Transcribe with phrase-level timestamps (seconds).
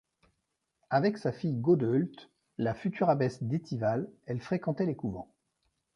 [0.89, 5.31] Avec sa fille Godeheult, la future abbesse d'Étival, elle fréquentait les couvents.